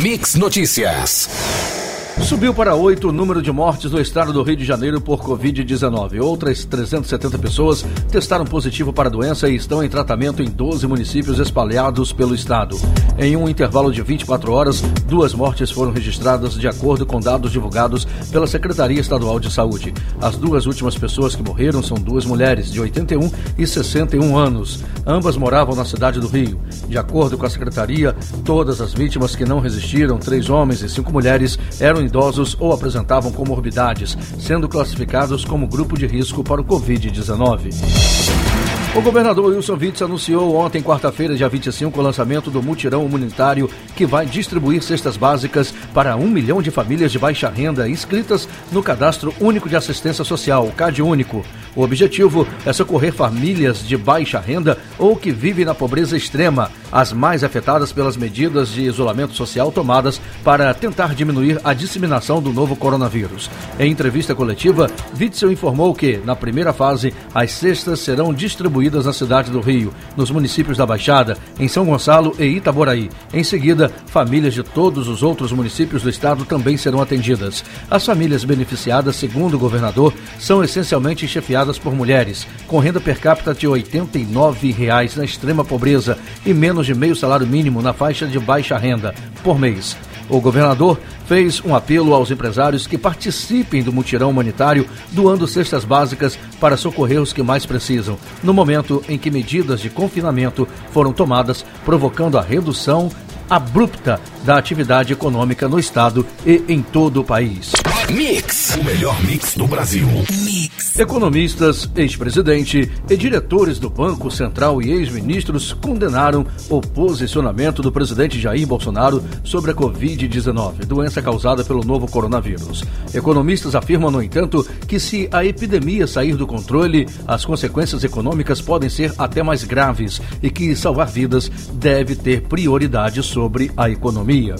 Mix 0.00 0.36
Notícias. 0.36 1.77
Subiu 2.22 2.52
para 2.52 2.74
oito 2.74 3.08
o 3.08 3.12
número 3.12 3.40
de 3.40 3.50
mortes 3.50 3.90
no 3.90 4.00
estado 4.00 4.34
do 4.34 4.42
Rio 4.42 4.56
de 4.56 4.64
Janeiro 4.64 5.00
por 5.00 5.22
Covid-19. 5.22 6.20
Outras 6.20 6.64
370 6.64 7.38
pessoas 7.38 7.82
testaram 8.10 8.44
positivo 8.44 8.92
para 8.92 9.08
a 9.08 9.10
doença 9.10 9.48
e 9.48 9.56
estão 9.56 9.82
em 9.82 9.88
tratamento 9.88 10.42
em 10.42 10.50
12 10.50 10.86
municípios 10.86 11.38
espalhados 11.38 12.12
pelo 12.12 12.34
estado. 12.34 12.76
Em 13.16 13.34
um 13.34 13.48
intervalo 13.48 13.90
de 13.90 14.02
24 14.02 14.52
horas, 14.52 14.82
duas 15.06 15.32
mortes 15.32 15.70
foram 15.70 15.90
registradas 15.90 16.54
de 16.54 16.68
acordo 16.68 17.06
com 17.06 17.18
dados 17.18 17.50
divulgados 17.50 18.04
pela 18.30 18.46
Secretaria 18.46 19.00
Estadual 19.00 19.40
de 19.40 19.50
Saúde. 19.50 19.94
As 20.20 20.36
duas 20.36 20.66
últimas 20.66 20.98
pessoas 20.98 21.34
que 21.34 21.42
morreram 21.42 21.82
são 21.82 21.96
duas 21.96 22.26
mulheres 22.26 22.70
de 22.70 22.80
81 22.80 23.30
e 23.56 23.66
61 23.66 24.36
anos. 24.36 24.84
Ambas 25.06 25.36
moravam 25.36 25.74
na 25.74 25.84
cidade 25.84 26.20
do 26.20 26.26
Rio. 26.28 26.60
De 26.86 26.98
acordo 26.98 27.38
com 27.38 27.46
a 27.46 27.50
Secretaria, 27.50 28.14
todas 28.44 28.80
as 28.82 28.92
vítimas 28.92 29.34
que 29.34 29.46
não 29.46 29.60
resistiram, 29.60 30.18
três 30.18 30.50
homens 30.50 30.82
e 30.82 30.88
cinco 30.88 31.10
mulheres, 31.10 31.58
eram 31.80 32.02
idosos 32.08 32.56
ou 32.58 32.72
apresentavam 32.72 33.30
comorbidades, 33.30 34.16
sendo 34.38 34.68
classificados 34.68 35.44
como 35.44 35.68
grupo 35.68 35.96
de 35.96 36.06
risco 36.06 36.42
para 36.42 36.60
o 36.60 36.64
Covid-19. 36.64 38.47
O 38.96 39.02
governador 39.02 39.52
Wilson 39.52 39.74
Witts 39.74 40.02
anunciou 40.02 40.56
ontem, 40.56 40.82
quarta-feira, 40.82 41.36
dia 41.36 41.48
25, 41.48 42.00
o 42.00 42.02
lançamento 42.02 42.50
do 42.50 42.62
mutirão 42.62 43.04
humanitário 43.04 43.70
que 43.94 44.06
vai 44.06 44.24
distribuir 44.24 44.82
cestas 44.82 45.16
básicas 45.16 45.72
para 45.92 46.16
um 46.16 46.26
milhão 46.26 46.62
de 46.62 46.70
famílias 46.70 47.12
de 47.12 47.18
baixa 47.18 47.50
renda 47.50 47.88
inscritas 47.88 48.48
no 48.72 48.82
Cadastro 48.82 49.32
Único 49.40 49.68
de 49.68 49.76
Assistência 49.76 50.24
Social, 50.24 50.72
CAD 50.74 51.02
Único. 51.02 51.44
O 51.76 51.82
objetivo 51.82 52.48
é 52.66 52.72
socorrer 52.72 53.12
famílias 53.12 53.86
de 53.86 53.96
baixa 53.96 54.40
renda 54.40 54.76
ou 54.98 55.14
que 55.14 55.30
vivem 55.30 55.64
na 55.64 55.74
pobreza 55.74 56.16
extrema, 56.16 56.72
as 56.90 57.12
mais 57.12 57.44
afetadas 57.44 57.92
pelas 57.92 58.16
medidas 58.16 58.70
de 58.70 58.82
isolamento 58.82 59.34
social 59.34 59.70
tomadas 59.70 60.20
para 60.42 60.72
tentar 60.74 61.14
diminuir 61.14 61.60
a 61.62 61.74
disseminação 61.74 62.42
do 62.42 62.52
novo 62.52 62.74
coronavírus. 62.74 63.48
Em 63.78 63.92
entrevista 63.92 64.34
coletiva, 64.34 64.90
Witzel 65.20 65.52
informou 65.52 65.94
que, 65.94 66.16
na 66.24 66.34
primeira 66.34 66.72
fase, 66.72 67.14
as 67.34 67.52
cestas 67.52 68.00
serão 68.00 68.34
distribuídas 68.34 68.87
na 68.90 69.12
cidade 69.12 69.50
do 69.50 69.60
Rio, 69.60 69.92
nos 70.16 70.30
municípios 70.30 70.78
da 70.78 70.86
Baixada, 70.86 71.36
em 71.58 71.68
São 71.68 71.84
Gonçalo 71.84 72.34
e 72.38 72.44
Itaboraí. 72.44 73.10
Em 73.32 73.44
seguida, 73.44 73.92
famílias 74.06 74.54
de 74.54 74.62
todos 74.62 75.08
os 75.08 75.22
outros 75.22 75.52
municípios 75.52 76.02
do 76.02 76.10
estado 76.10 76.44
também 76.44 76.76
serão 76.76 77.00
atendidas. 77.00 77.64
As 77.90 78.04
famílias 78.04 78.44
beneficiadas, 78.44 79.16
segundo 79.16 79.54
o 79.54 79.58
governador, 79.58 80.14
são 80.38 80.64
essencialmente 80.64 81.28
chefiadas 81.28 81.78
por 81.78 81.94
mulheres, 81.94 82.46
com 82.66 82.78
renda 82.78 83.00
per 83.00 83.20
capita 83.20 83.54
de 83.54 83.66
89 83.66 84.72
reais 84.72 85.16
na 85.16 85.24
extrema 85.24 85.64
pobreza 85.64 86.18
e 86.44 86.54
menos 86.54 86.86
de 86.86 86.94
meio 86.94 87.14
salário 87.14 87.46
mínimo 87.46 87.82
na 87.82 87.92
faixa 87.92 88.26
de 88.26 88.38
baixa 88.38 88.78
renda 88.78 89.14
por 89.42 89.58
mês. 89.58 89.96
O 90.28 90.40
governador 90.40 90.98
fez 91.26 91.62
um 91.64 91.74
apelo 91.74 92.14
aos 92.14 92.30
empresários 92.30 92.86
que 92.86 92.98
participem 92.98 93.82
do 93.82 93.92
mutirão 93.92 94.30
humanitário, 94.30 94.88
doando 95.12 95.46
cestas 95.46 95.84
básicas 95.84 96.38
para 96.60 96.76
socorrer 96.76 97.20
os 97.20 97.32
que 97.32 97.42
mais 97.42 97.64
precisam, 97.64 98.18
no 98.42 98.52
momento 98.52 99.02
em 99.08 99.18
que 99.18 99.30
medidas 99.30 99.80
de 99.80 99.90
confinamento 99.90 100.68
foram 100.92 101.12
tomadas, 101.12 101.64
provocando 101.84 102.38
a 102.38 102.42
redução 102.42 103.10
abrupta 103.48 104.20
da 104.44 104.58
atividade 104.58 105.12
econômica 105.12 105.68
no 105.68 105.78
estado 105.78 106.26
e 106.44 106.62
em 106.68 106.82
todo 106.82 107.20
o 107.20 107.24
país. 107.24 107.72
Mix, 108.10 108.76
o 108.76 108.84
melhor 108.84 109.22
mix 109.24 109.54
do 109.54 109.66
Brasil. 109.66 110.06
Mix. 110.42 110.67
Economistas, 110.98 111.88
ex-presidente 111.94 112.90
e 113.08 113.16
diretores 113.16 113.78
do 113.78 113.88
Banco 113.88 114.32
Central 114.32 114.82
e 114.82 114.90
ex-ministros 114.90 115.72
condenaram 115.72 116.44
o 116.68 116.80
posicionamento 116.80 117.80
do 117.80 117.92
presidente 117.92 118.40
Jair 118.40 118.66
Bolsonaro 118.66 119.22
sobre 119.44 119.70
a 119.70 119.74
Covid-19, 119.74 120.84
doença 120.86 121.22
causada 121.22 121.62
pelo 121.62 121.84
novo 121.84 122.10
coronavírus. 122.10 122.82
Economistas 123.14 123.76
afirmam, 123.76 124.10
no 124.10 124.20
entanto, 124.20 124.66
que 124.88 124.98
se 124.98 125.28
a 125.30 125.44
epidemia 125.44 126.04
sair 126.08 126.34
do 126.34 126.48
controle, 126.48 127.06
as 127.28 127.44
consequências 127.44 128.02
econômicas 128.02 128.60
podem 128.60 128.90
ser 128.90 129.14
até 129.16 129.40
mais 129.40 129.62
graves 129.62 130.20
e 130.42 130.50
que 130.50 130.74
salvar 130.74 131.06
vidas 131.06 131.48
deve 131.74 132.16
ter 132.16 132.42
prioridade 132.42 133.22
sobre 133.22 133.70
a 133.76 133.88
economia. 133.88 134.56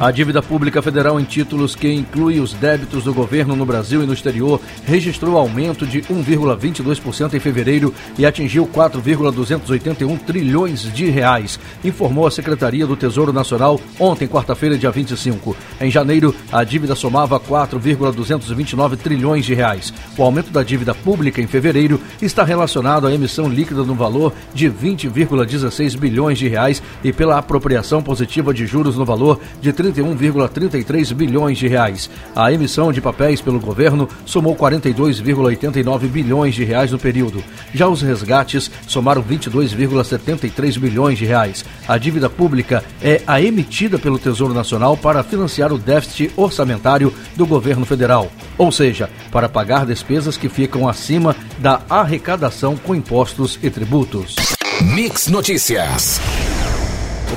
A 0.00 0.10
dívida 0.10 0.40
pública 0.40 0.80
federal 0.80 1.20
em 1.20 1.24
títulos, 1.24 1.74
que 1.74 1.92
inclui 1.92 2.40
os 2.40 2.54
débitos 2.54 3.04
do 3.04 3.12
governo 3.12 3.54
no 3.54 3.66
Brasil 3.66 4.02
e 4.02 4.06
no 4.06 4.14
exterior, 4.14 4.58
registrou 4.86 5.36
aumento 5.36 5.86
de 5.86 6.00
1,22% 6.00 7.34
em 7.34 7.38
fevereiro 7.38 7.92
e 8.16 8.24
atingiu 8.24 8.66
4,281 8.66 10.16
trilhões 10.16 10.90
de 10.90 11.10
reais, 11.10 11.60
informou 11.84 12.26
a 12.26 12.30
Secretaria 12.30 12.86
do 12.86 12.96
Tesouro 12.96 13.30
Nacional 13.30 13.78
ontem, 13.98 14.26
quarta-feira, 14.26 14.78
dia 14.78 14.90
25. 14.90 15.54
Em 15.78 15.90
janeiro, 15.90 16.34
a 16.50 16.64
dívida 16.64 16.94
somava 16.94 17.38
4,229 17.38 18.96
trilhões 18.96 19.44
de 19.44 19.52
reais. 19.52 19.92
O 20.16 20.22
aumento 20.22 20.50
da 20.50 20.62
dívida 20.62 20.94
pública 20.94 21.42
em 21.42 21.46
fevereiro 21.46 22.00
está 22.22 22.42
relacionado 22.42 23.06
à 23.06 23.12
emissão 23.12 23.50
líquida 23.50 23.84
no 23.84 23.94
valor 23.94 24.32
de 24.54 24.70
20,16 24.70 25.98
bilhões 25.98 26.38
de 26.38 26.48
reais 26.48 26.82
e 27.04 27.12
pela 27.12 27.36
apropriação 27.36 28.02
positiva 28.02 28.54
de 28.54 28.64
juros 28.64 28.96
no 28.96 29.04
valor 29.04 29.38
de 29.60 29.74
30 29.74 29.89
31,33 29.92 31.12
bilhões 31.14 31.58
de 31.58 31.68
reais. 31.68 32.10
A 32.34 32.52
emissão 32.52 32.92
de 32.92 33.00
papéis 33.00 33.40
pelo 33.40 33.60
governo 33.60 34.08
somou 34.24 34.54
42,89 34.54 36.08
bilhões 36.08 36.54
de 36.54 36.64
reais 36.64 36.92
no 36.92 36.98
período. 36.98 37.42
Já 37.74 37.88
os 37.88 38.02
resgates 38.02 38.70
somaram 38.86 39.22
22,73 39.22 40.78
bilhões 40.78 41.18
de 41.18 41.24
reais. 41.24 41.64
A 41.86 41.98
dívida 41.98 42.30
pública 42.30 42.84
é 43.02 43.22
a 43.26 43.40
emitida 43.40 43.98
pelo 43.98 44.18
Tesouro 44.18 44.54
Nacional 44.54 44.96
para 44.96 45.22
financiar 45.22 45.72
o 45.72 45.78
déficit 45.78 46.32
orçamentário 46.36 47.12
do 47.36 47.46
governo 47.46 47.84
federal, 47.84 48.30
ou 48.56 48.70
seja, 48.70 49.10
para 49.30 49.48
pagar 49.48 49.86
despesas 49.86 50.36
que 50.36 50.48
ficam 50.48 50.88
acima 50.88 51.34
da 51.58 51.80
arrecadação 51.88 52.76
com 52.76 52.94
impostos 52.94 53.58
e 53.62 53.70
tributos. 53.70 54.36
Mix 54.80 55.26
Notícias. 55.28 56.20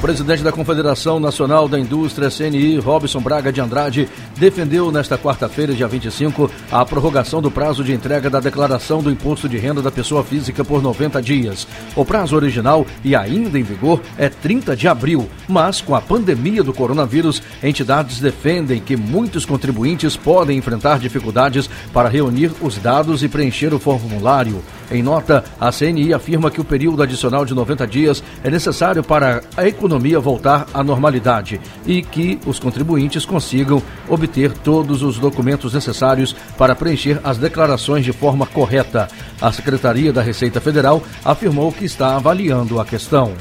Presidente 0.03 0.43
da 0.43 0.51
Confederação 0.51 1.17
Nacional 1.17 1.65
da 1.65 1.79
Indústria, 1.79 2.29
CNI, 2.29 2.77
Robson 2.77 3.21
Braga 3.21 3.53
de 3.53 3.61
Andrade, 3.61 4.09
defendeu 4.35 4.91
nesta 4.91 5.17
quarta-feira, 5.17 5.73
dia 5.73 5.87
25, 5.87 6.51
a 6.69 6.83
prorrogação 6.83 7.41
do 7.41 7.49
prazo 7.49 7.85
de 7.85 7.93
entrega 7.93 8.29
da 8.29 8.41
declaração 8.41 9.01
do 9.01 9.09
imposto 9.09 9.47
de 9.47 9.57
renda 9.57 9.81
da 9.81 9.89
pessoa 9.89 10.21
física 10.21 10.61
por 10.65 10.83
90 10.83 11.21
dias. 11.21 11.65
O 11.95 12.03
prazo 12.03 12.35
original 12.35 12.85
e 13.01 13.15
ainda 13.15 13.57
em 13.57 13.63
vigor 13.63 14.01
é 14.17 14.27
30 14.27 14.75
de 14.75 14.89
abril, 14.89 15.29
mas 15.47 15.79
com 15.79 15.95
a 15.95 16.01
pandemia 16.01 16.63
do 16.63 16.73
coronavírus, 16.73 17.41
entidades 17.63 18.19
defendem 18.19 18.81
que 18.81 18.97
muitos 18.97 19.45
contribuintes 19.45 20.17
podem 20.17 20.57
enfrentar 20.57 20.99
dificuldades 20.99 21.69
para 21.93 22.09
reunir 22.09 22.51
os 22.59 22.77
dados 22.77 23.23
e 23.23 23.29
preencher 23.29 23.73
o 23.73 23.79
formulário. 23.79 24.61
Em 24.91 25.01
nota, 25.01 25.45
a 25.57 25.71
CNI 25.71 26.13
afirma 26.13 26.51
que 26.51 26.59
o 26.59 26.65
período 26.65 27.01
adicional 27.01 27.45
de 27.45 27.55
90 27.55 27.87
dias 27.87 28.21
é 28.43 28.51
necessário 28.51 29.01
para 29.01 29.41
a 29.55 29.65
economia 29.65 29.92
voltar 30.19 30.67
à 30.73 30.83
normalidade 30.83 31.59
e 31.85 32.01
que 32.01 32.39
os 32.45 32.59
contribuintes 32.59 33.25
consigam 33.25 33.81
obter 34.07 34.51
todos 34.51 35.01
os 35.01 35.17
documentos 35.17 35.73
necessários 35.73 36.35
para 36.57 36.75
preencher 36.75 37.19
as 37.23 37.37
declarações 37.37 38.05
de 38.05 38.13
forma 38.13 38.45
correta. 38.45 39.07
A 39.41 39.51
Secretaria 39.51 40.13
da 40.13 40.21
Receita 40.21 40.61
Federal 40.61 41.03
afirmou 41.23 41.71
que 41.71 41.85
está 41.85 42.15
avaliando 42.15 42.79
a 42.79 42.85
questão. 42.85 43.33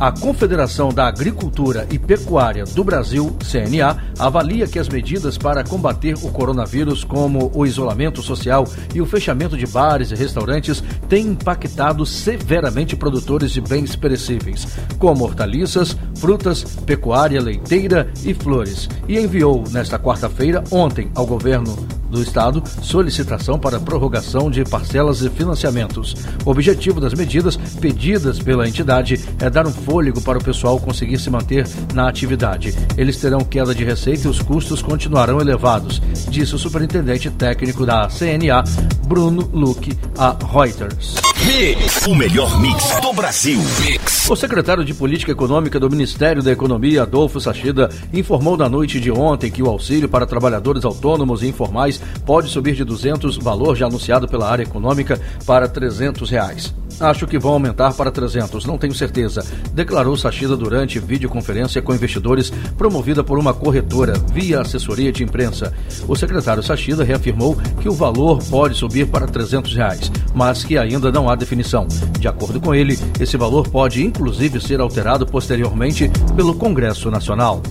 A 0.00 0.10
Confederação 0.10 0.88
da 0.88 1.06
Agricultura 1.06 1.86
e 1.90 1.98
Pecuária 1.98 2.64
do 2.64 2.82
Brasil, 2.82 3.36
CNA, 3.38 3.98
avalia 4.18 4.66
que 4.66 4.78
as 4.78 4.88
medidas 4.88 5.36
para 5.36 5.62
combater 5.62 6.14
o 6.22 6.32
coronavírus, 6.32 7.04
como 7.04 7.52
o 7.54 7.66
isolamento 7.66 8.22
social 8.22 8.66
e 8.94 9.02
o 9.02 9.04
fechamento 9.04 9.58
de 9.58 9.66
bares 9.66 10.10
e 10.10 10.14
restaurantes, 10.14 10.82
têm 11.06 11.26
impactado 11.26 12.06
severamente 12.06 12.96
produtores 12.96 13.50
de 13.50 13.60
bens 13.60 13.94
perecíveis, 13.94 14.66
como 14.98 15.22
hortaliças, 15.22 15.94
frutas, 16.14 16.64
pecuária, 16.86 17.38
leiteira 17.38 18.10
e 18.24 18.32
flores, 18.32 18.88
e 19.06 19.18
enviou 19.18 19.64
nesta 19.70 19.98
quarta-feira, 19.98 20.64
ontem, 20.70 21.10
ao 21.14 21.26
governo 21.26 21.76
do 22.10 22.22
Estado 22.22 22.62
solicitação 22.82 23.58
para 23.58 23.80
prorrogação 23.80 24.50
de 24.50 24.64
parcelas 24.64 25.22
e 25.22 25.30
financiamentos. 25.30 26.14
O 26.44 26.50
objetivo 26.50 27.00
das 27.00 27.14
medidas 27.14 27.56
pedidas 27.56 28.38
pela 28.38 28.68
entidade 28.68 29.20
é 29.40 29.48
dar 29.48 29.66
um 29.66 29.72
fôlego 29.72 30.20
para 30.20 30.38
o 30.38 30.44
pessoal 30.44 30.78
conseguir 30.78 31.18
se 31.18 31.30
manter 31.30 31.66
na 31.94 32.08
atividade. 32.08 32.74
Eles 32.96 33.16
terão 33.18 33.40
queda 33.40 33.74
de 33.74 33.84
receita 33.84 34.26
e 34.26 34.30
os 34.30 34.40
custos 34.40 34.82
continuarão 34.82 35.40
elevados, 35.40 36.02
disse 36.28 36.54
o 36.54 36.58
superintendente 36.58 37.30
técnico 37.30 37.86
da 37.86 38.08
CNA, 38.08 38.64
Bruno 39.06 39.48
Luque, 39.52 39.96
a 40.18 40.36
Reuters. 40.44 41.16
Mix, 41.46 42.06
o 42.06 42.14
melhor 42.14 42.60
mix 42.60 43.00
do 43.00 43.12
Brasil. 43.14 43.58
Mix. 43.80 44.28
O 44.28 44.36
secretário 44.36 44.84
de 44.84 44.92
Política 44.92 45.32
Econômica 45.32 45.80
do 45.80 45.88
Ministério 45.90 46.42
da 46.42 46.52
Economia, 46.52 47.02
Adolfo 47.02 47.40
Sachida, 47.40 47.88
informou 48.12 48.56
na 48.56 48.68
noite 48.68 49.00
de 49.00 49.10
ontem 49.10 49.50
que 49.50 49.62
o 49.62 49.68
auxílio 49.68 50.08
para 50.08 50.26
trabalhadores 50.26 50.84
autônomos 50.84 51.42
e 51.42 51.48
informais 51.48 51.99
pode 52.24 52.48
subir 52.48 52.74
de 52.74 52.84
200, 52.84 53.36
valor 53.36 53.76
já 53.76 53.86
anunciado 53.86 54.28
pela 54.28 54.50
área 54.50 54.62
econômica, 54.62 55.20
para 55.46 55.68
300 55.68 56.30
reais. 56.30 56.74
Acho 57.00 57.26
que 57.26 57.38
vão 57.38 57.52
aumentar 57.52 57.94
para 57.94 58.10
300, 58.10 58.66
não 58.66 58.76
tenho 58.76 58.94
certeza, 58.94 59.42
declarou 59.72 60.14
Sachida 60.18 60.54
durante 60.54 60.98
videoconferência 60.98 61.80
com 61.80 61.94
investidores 61.94 62.52
promovida 62.76 63.24
por 63.24 63.38
uma 63.38 63.54
corretora 63.54 64.12
via 64.34 64.60
assessoria 64.60 65.10
de 65.10 65.24
imprensa. 65.24 65.72
O 66.06 66.14
secretário 66.14 66.62
Sachida 66.62 67.02
reafirmou 67.02 67.56
que 67.80 67.88
o 67.88 67.94
valor 67.94 68.42
pode 68.50 68.74
subir 68.74 69.06
para 69.06 69.26
300 69.26 69.74
reais, 69.74 70.12
mas 70.34 70.62
que 70.62 70.76
ainda 70.76 71.10
não 71.10 71.30
há 71.30 71.34
definição. 71.34 71.88
De 72.18 72.28
acordo 72.28 72.60
com 72.60 72.74
ele, 72.74 72.98
esse 73.18 73.38
valor 73.38 73.66
pode 73.66 74.04
inclusive 74.04 74.60
ser 74.60 74.78
alterado 74.80 75.26
posteriormente 75.26 76.10
pelo 76.36 76.54
Congresso 76.54 77.10
Nacional. 77.10 77.62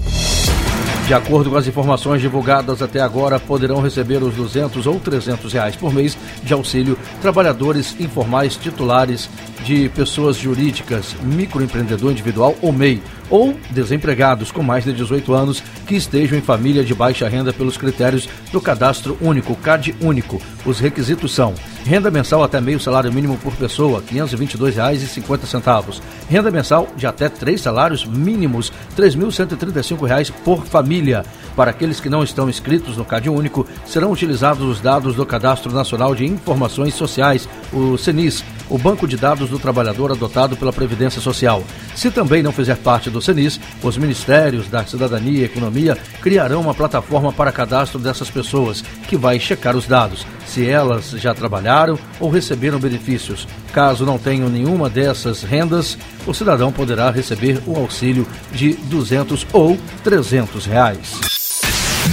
De 1.10 1.16
acordo 1.16 1.50
com 1.50 1.58
as 1.58 1.66
informações 1.66 2.22
divulgadas 2.22 2.84
até 2.84 3.00
agora, 3.00 3.40
poderão 3.40 3.82
receber 3.82 4.22
os 4.22 4.36
200 4.36 4.86
ou 4.86 5.00
300 5.00 5.52
reais 5.52 5.76
por 5.76 5.92
mês 5.92 6.16
de 6.44 6.54
auxílio 6.54 6.96
trabalhadores 7.20 8.00
informais 8.00 8.56
titulares 8.56 9.28
de 9.66 9.90
pessoas 9.90 10.38
jurídicas, 10.38 11.16
microempreendedor 11.24 12.12
individual 12.12 12.56
ou 12.62 12.72
MEI, 12.72 13.02
ou 13.28 13.58
desempregados 13.72 14.52
com 14.52 14.62
mais 14.62 14.84
de 14.84 14.94
18 14.94 15.34
anos 15.34 15.64
que 15.88 15.96
estejam 15.96 16.38
em 16.38 16.42
família 16.42 16.84
de 16.84 16.94
baixa 16.94 17.28
renda 17.28 17.52
pelos 17.52 17.76
critérios 17.76 18.30
do 18.52 18.62
Cadastro 18.62 19.18
Único, 19.20 19.56
CAD 19.56 19.96
Único. 20.00 20.40
Os 20.64 20.80
requisitos 20.80 21.34
são 21.34 21.56
renda 21.86 22.12
mensal 22.12 22.44
até 22.44 22.60
meio 22.62 22.80
salário 22.80 23.12
mínimo 23.12 23.38
por 23.38 23.54
pessoa, 23.56 24.00
R$ 24.00 24.20
522,50. 24.20 26.02
Renda 26.30 26.52
mensal 26.52 26.88
de 26.96 27.08
até 27.08 27.30
três 27.30 27.62
salários 27.62 28.06
mínimos, 28.06 28.72
R$ 28.98 29.04
3.135 29.04 30.32
por 30.44 30.66
família. 30.66 31.24
Para 31.56 31.72
aqueles 31.72 32.00
que 32.00 32.10
não 32.10 32.24
estão 32.24 32.50
inscritos 32.50 32.96
no 32.96 33.04
CAD 33.04 33.30
Único, 33.30 33.68
serão 33.86 34.12
utilizados 34.12 34.64
os 34.64 34.80
dados 34.80 35.16
do 35.16 35.26
Cadastro 35.26 35.74
Nacional 35.74 36.16
de 36.16 36.26
Informações 36.26 36.94
Sociais, 36.94 37.50
o 37.74 37.98
CENIS, 37.98 38.44
o 38.70 38.78
banco 38.78 39.08
de 39.08 39.18
dados 39.18 39.50
do 39.50 39.60
trabalhador 39.60 40.12
adotado 40.12 40.56
pela 40.56 40.72
Previdência 40.72 41.22
Social. 41.22 41.64
Se 41.96 42.12
também 42.12 42.44
não 42.44 42.52
fizer 42.52 42.78
parte 42.78 43.10
do 43.10 43.22
CENIS, 43.22 43.60
os 43.82 43.98
Ministérios 43.98 44.68
da 44.68 44.86
Cidadania 44.86 45.42
e 45.42 45.44
Economia 45.44 45.98
criarão 46.22 46.62
uma 46.62 46.74
plataforma 46.74 47.34
para 47.34 47.52
cadastro 47.52 48.00
dessas 48.00 48.30
pessoas, 48.30 48.84
que 49.08 49.18
vai 49.18 49.40
checar 49.40 49.76
os 49.76 49.88
dados, 49.88 50.26
se 50.46 50.68
elas 50.68 51.12
já 51.12 51.34
trabalharam 51.34 51.98
ou 52.20 52.30
receberam 52.30 52.80
benefícios. 52.80 53.48
Caso 53.74 54.06
não 54.06 54.18
tenham 54.18 54.50
nenhuma 54.50 54.90
dessas 54.90 55.44
rendas, 55.44 55.98
o 56.26 56.34
cidadão 56.34 56.72
poderá 56.72 57.10
receber 57.12 57.62
o 57.66 57.76
auxílio 57.76 58.28
de 58.52 58.74
200 58.74 59.48
ou 59.52 59.78
300 60.04 60.66
reais. 60.66 61.20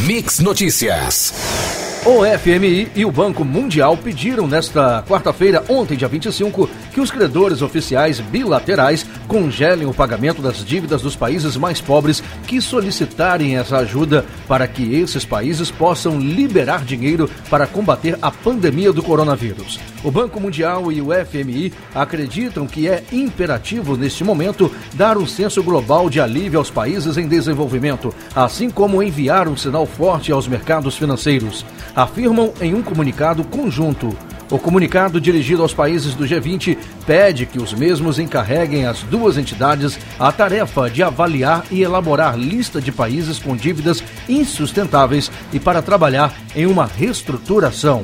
Mix 0.04 0.40
Notícias. 0.40 1.85
O 2.08 2.25
FMI 2.25 2.92
e 2.94 3.04
o 3.04 3.10
Banco 3.10 3.44
Mundial 3.44 3.96
pediram 3.96 4.46
nesta 4.46 5.02
quarta-feira, 5.08 5.64
ontem, 5.68 5.96
dia 5.96 6.06
25, 6.06 6.70
que 6.96 7.00
os 7.02 7.10
credores 7.10 7.60
oficiais 7.60 8.20
bilaterais 8.20 9.04
congelem 9.28 9.86
o 9.86 9.92
pagamento 9.92 10.40
das 10.40 10.64
dívidas 10.64 11.02
dos 11.02 11.14
países 11.14 11.54
mais 11.54 11.78
pobres 11.78 12.22
que 12.46 12.58
solicitarem 12.58 13.58
essa 13.58 13.76
ajuda 13.76 14.24
para 14.48 14.66
que 14.66 14.94
esses 14.94 15.22
países 15.22 15.70
possam 15.70 16.18
liberar 16.18 16.86
dinheiro 16.86 17.28
para 17.50 17.66
combater 17.66 18.18
a 18.22 18.30
pandemia 18.30 18.94
do 18.94 19.02
coronavírus. 19.02 19.78
O 20.02 20.10
Banco 20.10 20.40
Mundial 20.40 20.90
e 20.90 21.02
o 21.02 21.08
FMI 21.12 21.70
acreditam 21.94 22.66
que 22.66 22.88
é 22.88 23.04
imperativo, 23.12 23.94
neste 23.94 24.24
momento, 24.24 24.72
dar 24.94 25.18
um 25.18 25.26
senso 25.26 25.62
global 25.62 26.08
de 26.08 26.18
alívio 26.18 26.58
aos 26.58 26.70
países 26.70 27.18
em 27.18 27.28
desenvolvimento, 27.28 28.14
assim 28.34 28.70
como 28.70 29.02
enviar 29.02 29.48
um 29.48 29.56
sinal 29.56 29.84
forte 29.84 30.32
aos 30.32 30.48
mercados 30.48 30.96
financeiros 30.96 31.62
afirmam 31.96 32.52
em 32.60 32.74
um 32.74 32.82
comunicado 32.82 33.42
conjunto. 33.44 34.16
O 34.50 34.58
comunicado 34.58 35.20
dirigido 35.20 35.62
aos 35.62 35.74
países 35.74 36.14
do 36.14 36.24
G20 36.24 36.78
pede 37.04 37.46
que 37.46 37.58
os 37.58 37.74
mesmos 37.74 38.18
encarreguem 38.18 38.86
as 38.86 39.02
duas 39.02 39.36
entidades 39.36 39.98
a 40.18 40.30
tarefa 40.30 40.88
de 40.88 41.02
avaliar 41.02 41.64
e 41.70 41.82
elaborar 41.82 42.38
lista 42.38 42.80
de 42.80 42.92
países 42.92 43.40
com 43.40 43.56
dívidas 43.56 44.02
insustentáveis 44.28 45.30
e 45.52 45.58
para 45.58 45.82
trabalhar 45.82 46.32
em 46.54 46.64
uma 46.66 46.86
reestruturação. 46.86 48.02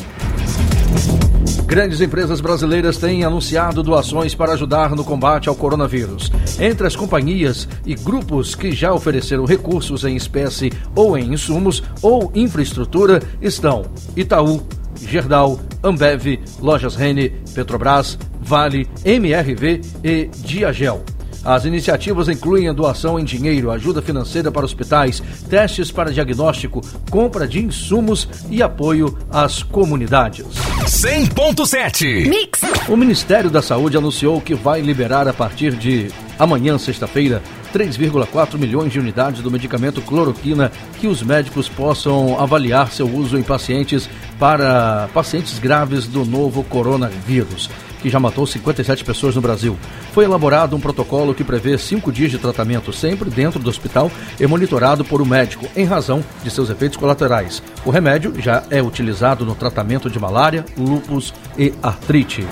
Grandes 1.64 2.01
empresas 2.03 2.40
brasileiras 2.40 2.99
têm 2.99 3.25
anunciado 3.25 3.83
doações 3.83 4.35
para 4.35 4.53
ajudar 4.53 4.90
no 4.90 5.05
combate 5.05 5.49
ao 5.49 5.55
coronavírus. 5.55 6.31
Entre 6.61 6.87
as 6.87 6.95
companhias 6.95 7.67
e 7.87 7.95
grupos 7.95 8.55
que 8.55 8.73
já 8.73 8.93
ofereceram 8.93 9.47
recursos 9.47 10.05
em 10.05 10.14
espécie 10.14 10.71
ou 10.95 11.17
em 11.17 11.33
insumos 11.33 11.83
ou 12.03 12.31
infraestrutura 12.35 13.23
estão 13.40 13.87
Itaú, 14.14 14.62
Gerdau, 15.01 15.61
Ambev, 15.83 16.41
Lojas 16.61 16.95
Rene, 16.95 17.31
Petrobras, 17.55 18.19
Vale, 18.41 18.89
MRV 19.05 19.81
e 20.03 20.31
Diagel. 20.45 21.05
As 21.45 21.65
iniciativas 21.65 22.29
incluem 22.29 22.69
a 22.69 22.73
doação 22.73 23.19
em 23.19 23.25
dinheiro, 23.25 23.71
ajuda 23.71 24.01
financeira 24.01 24.51
para 24.51 24.65
hospitais, 24.65 25.21
testes 25.51 25.91
para 25.91 26.13
diagnóstico, 26.13 26.81
compra 27.11 27.49
de 27.49 27.61
insumos 27.61 28.29
e 28.49 28.63
apoio 28.63 29.19
às 29.29 29.63
comunidades. 29.63 30.47
100.7 30.85 32.29
Mix. 32.29 32.61
O 32.89 32.97
Ministério 32.97 33.51
da 33.51 33.61
Saúde 33.61 33.97
anunciou 33.97 34.41
que 34.41 34.55
vai 34.55 34.81
liberar 34.81 35.27
a 35.27 35.33
partir 35.33 35.75
de 35.75 36.09
amanhã, 36.38 36.79
sexta-feira, 36.79 37.42
3,4 37.75 38.59
milhões 38.59 38.92
de 38.92 38.99
unidades 38.99 39.42
do 39.42 39.51
medicamento 39.51 40.01
cloroquina 40.03 40.71
que 41.01 41.07
os 41.07 41.23
médicos 41.23 41.68
possam 41.68 42.38
avaliar 42.40 42.90
seu 42.92 43.09
uso 43.09 43.38
em 43.38 43.42
pacientes 43.42 44.09
para 44.38 45.09
pacientes 45.14 45.59
graves 45.59 46.07
do 46.07 46.25
novo 46.25 46.62
coronavírus 46.64 47.71
que 48.03 48.11
já 48.11 48.18
matou 48.18 48.47
57 48.47 49.05
pessoas 49.05 49.37
no 49.37 49.40
Brasil. 49.40 49.79
Foi 50.12 50.25
elaborado 50.25 50.75
um 50.77 50.81
protocolo 50.81 51.35
que 51.35 51.45
prevê 51.45 51.79
cinco 51.79 52.11
dias 52.11 52.31
de 52.31 52.38
tratamento 52.38 52.92
sempre 52.92 53.31
dentro 53.31 53.61
do 53.61 53.71
hospital 53.71 54.11
e 54.38 54.47
monitorado 54.47 55.05
por 55.05 55.23
um 55.23 55.25
médico, 55.25 55.66
em 55.77 55.85
razão 55.85 56.23
de 56.42 56.51
seus 56.51 56.68
efeitos 56.68 56.99
colaterais. 56.99 57.62
O 57.85 57.90
remédio 57.90 58.35
já 58.38 58.64
é 58.68 58.83
utilizado 58.83 59.47
no 59.47 59.55
tratamento 59.55 60.11
de 60.11 60.18
malária, 60.18 60.64
lúpus 60.77 61.33
e 61.57 61.73
artrite. 61.81 62.45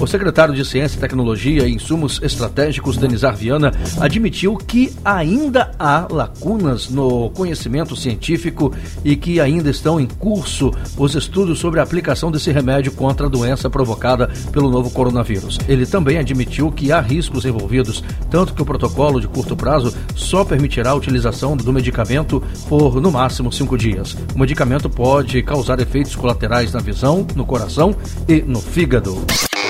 O 0.00 0.06
secretário 0.06 0.54
de 0.54 0.64
Ciência, 0.64 1.00
Tecnologia 1.00 1.66
e 1.66 1.74
Insumos 1.74 2.20
Estratégicos, 2.22 2.96
Denizar 2.96 3.34
Viana, 3.34 3.72
admitiu 3.98 4.56
que 4.56 4.92
ainda 5.04 5.70
há 5.78 6.06
lacunas 6.10 6.90
no 6.90 7.30
conhecimento 7.30 7.96
científico 7.96 8.72
e 9.04 9.16
que 9.16 9.40
ainda 9.40 9.70
estão 9.70 9.98
em 9.98 10.06
curso 10.06 10.70
os 10.98 11.14
estudos 11.14 11.58
sobre 11.58 11.80
a 11.80 11.82
aplicação 11.82 12.30
desse 12.30 12.52
remédio 12.52 12.92
contra 12.92 13.26
a 13.26 13.30
doença 13.30 13.70
provocada 13.70 14.30
pelo 14.52 14.70
novo 14.70 14.90
coronavírus. 14.90 15.58
Ele 15.66 15.86
também 15.86 16.18
admitiu 16.18 16.70
que 16.70 16.92
há 16.92 17.00
riscos 17.00 17.44
envolvidos, 17.46 18.04
tanto 18.30 18.52
que 18.52 18.62
o 18.62 18.66
protocolo 18.66 19.20
de 19.20 19.28
curto 19.28 19.56
prazo 19.56 19.94
só 20.14 20.44
permitirá 20.44 20.90
a 20.90 20.94
utilização 20.94 21.56
do 21.56 21.72
medicamento 21.72 22.42
por 22.68 23.00
no 23.00 23.10
máximo 23.10 23.50
cinco 23.50 23.78
dias. 23.78 24.16
O 24.34 24.38
medicamento 24.38 24.90
pode 24.90 25.42
causar 25.42 25.80
efeitos 25.80 26.14
colaterais 26.14 26.72
na 26.72 26.80
visão, 26.80 27.26
no 27.34 27.46
coração 27.46 27.96
e 28.28 28.42
no 28.42 28.60
fígado. 28.60 29.24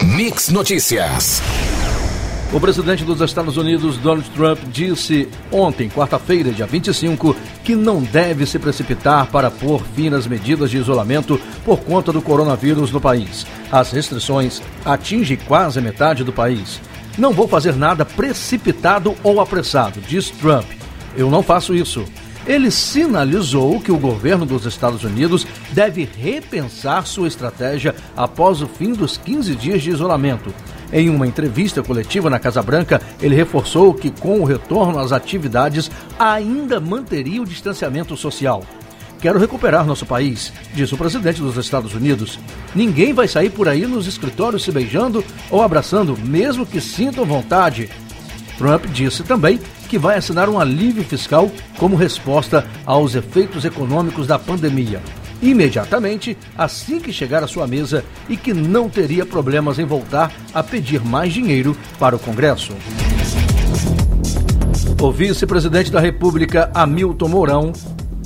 Mix 0.07 0.51
Notícias. 0.51 1.42
O 2.53 2.61
presidente 2.61 3.03
dos 3.03 3.21
Estados 3.21 3.57
Unidos, 3.57 3.99
Donald 3.99 4.31
Trump, 4.31 4.61
disse 4.71 5.29
ontem, 5.51 5.88
quarta-feira, 5.88 6.53
dia 6.53 6.64
25, 6.64 7.35
que 7.64 7.75
não 7.75 8.01
deve 8.01 8.47
se 8.47 8.57
precipitar 8.57 9.27
para 9.27 9.51
pôr 9.51 9.83
fim 9.97 10.09
nas 10.09 10.25
medidas 10.29 10.71
de 10.71 10.77
isolamento 10.77 11.40
por 11.64 11.81
conta 11.81 12.12
do 12.12 12.23
coronavírus 12.23 12.92
no 12.92 13.01
país. 13.01 13.45
As 13.71 13.90
restrições 13.90 14.62
atingem 14.85 15.37
quase 15.37 15.81
metade 15.81 16.23
do 16.23 16.33
país. 16.33 16.81
Não 17.19 17.33
vou 17.33 17.49
fazer 17.49 17.75
nada 17.75 18.05
precipitado 18.05 19.12
ou 19.25 19.40
apressado, 19.40 20.01
diz 20.01 20.31
Trump. 20.31 20.66
Eu 21.16 21.29
não 21.29 21.42
faço 21.42 21.75
isso 21.75 22.05
ele 22.46 22.70
sinalizou 22.70 23.80
que 23.80 23.90
o 23.90 23.98
governo 23.98 24.46
dos 24.46 24.64
Estados 24.64 25.02
Unidos 25.02 25.46
deve 25.72 26.09
repensar 26.16 27.06
sua 27.06 27.28
estratégia 27.28 27.94
após 28.16 28.62
o 28.62 28.66
fim 28.66 28.92
dos 28.92 29.16
15 29.16 29.54
dias 29.56 29.82
de 29.82 29.90
isolamento. 29.90 30.54
Em 30.92 31.11
uma 31.11 31.26
entrevista 31.26 31.82
coletiva 31.82 32.30
na 32.30 32.38
Casa 32.38 32.62
Branca, 32.62 33.02
ele 33.20 33.35
reforçou 33.35 33.92
que, 33.92 34.11
com 34.11 34.40
o 34.40 34.44
retorno 34.44 34.98
às 34.98 35.11
atividades, 35.11 35.90
ainda 36.18 36.78
manteria 36.78 37.42
o 37.42 37.46
distanciamento 37.46 38.16
social. 38.16 38.62
Quero 39.20 39.38
recuperar 39.38 39.85
nosso 39.85 40.06
país, 40.06 40.52
disse 40.74 40.94
o 40.94 40.98
presidente 40.98 41.40
dos 41.40 41.56
Estados 41.56 41.94
Unidos. 41.94 42.38
Ninguém 42.74 43.12
vai 43.12 43.26
sair 43.26 43.50
por 43.50 43.68
aí 43.68 43.87
nos 43.87 44.06
escritórios 44.06 44.62
se 44.62 44.70
beijando 44.70 45.24
ou 45.50 45.62
abraçando, 45.62 46.16
mesmo 46.16 46.66
que 46.66 46.80
sintam 46.80 47.24
vontade. 47.24 47.88
Trump 48.59 48.87
disse 48.87 49.22
também 49.22 49.59
que 49.87 49.99
vai 49.99 50.16
assinar 50.16 50.49
um 50.49 50.59
alívio 50.59 51.05
fiscal 51.05 51.51
como 51.79 51.96
resposta 51.96 52.66
aos 52.85 53.14
efeitos 53.14 53.64
econômicos 53.64 54.27
da 54.27 54.38
pandemia. 54.38 55.01
Imediatamente, 55.40 56.37
assim 56.57 56.99
que 56.99 57.12
chegar 57.12 57.44
à 57.44 57.46
sua 57.46 57.66
mesa 57.66 58.05
e 58.29 58.37
que 58.37 58.55
não 58.55 58.88
teria 58.88 59.25
problemas 59.27 59.79
em 59.79 59.85
voltar 59.85 60.33
a 60.53 60.62
pedir 60.62 61.05
mais 61.05 61.33
dinheiro 61.33 61.77
para 61.99 62.16
o 62.16 62.18
Congresso. 62.18 62.72
O 65.01 65.12
vice-presidente 65.12 65.92
da 65.92 66.01
República, 66.01 66.70
Hamilton 66.75 67.29
Mourão, 67.29 67.72